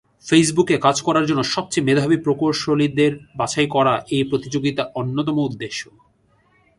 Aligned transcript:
ফেসবুকে 0.25 0.75
কাজ 0.77 0.97
করার 1.01 1.25
জন্য 1.25 1.41
সবচেয়ে 1.53 1.87
মেধাবী 1.87 2.17
প্রকৌশলীদের 2.25 3.13
বাছাই 3.35 3.67
করা 3.67 3.93
এই 4.15 4.23
প্রতিযোগিতার 4.29 4.91
অন্যতম 4.95 5.37
উদ্দেশ্য। 5.39 5.81